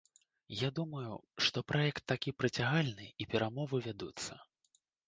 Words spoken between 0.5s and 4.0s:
Я думаю, што праект такі прыцягальны і перамовы